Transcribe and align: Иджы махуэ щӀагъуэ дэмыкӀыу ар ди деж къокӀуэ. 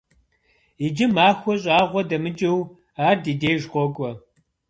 Иджы 0.85 1.05
махуэ 1.15 1.55
щӀагъуэ 1.61 2.01
дэмыкӀыу 2.09 2.59
ар 3.07 3.17
ди 3.23 3.33
деж 3.41 3.61
къокӀуэ. 3.71 4.11